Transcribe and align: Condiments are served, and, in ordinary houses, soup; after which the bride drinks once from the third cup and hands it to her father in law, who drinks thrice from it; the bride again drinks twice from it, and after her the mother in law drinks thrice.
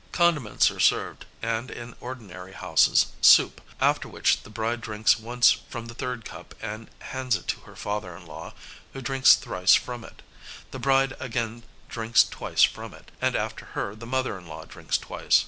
Condiments 0.11 0.71
are 0.71 0.79
served, 0.79 1.25
and, 1.43 1.69
in 1.69 1.93
ordinary 1.99 2.53
houses, 2.53 3.05
soup; 3.21 3.61
after 3.79 4.09
which 4.09 4.41
the 4.41 4.49
bride 4.49 4.81
drinks 4.81 5.19
once 5.19 5.51
from 5.51 5.85
the 5.85 5.93
third 5.93 6.25
cup 6.25 6.55
and 6.59 6.89
hands 7.13 7.35
it 7.35 7.47
to 7.49 7.59
her 7.59 7.75
father 7.75 8.17
in 8.17 8.25
law, 8.25 8.55
who 8.93 9.01
drinks 9.03 9.35
thrice 9.35 9.75
from 9.75 10.03
it; 10.03 10.23
the 10.71 10.79
bride 10.79 11.13
again 11.19 11.61
drinks 11.87 12.23
twice 12.27 12.63
from 12.63 12.95
it, 12.95 13.11
and 13.21 13.35
after 13.35 13.65
her 13.77 13.93
the 13.93 14.07
mother 14.07 14.39
in 14.39 14.47
law 14.47 14.65
drinks 14.65 14.97
thrice. 14.97 15.39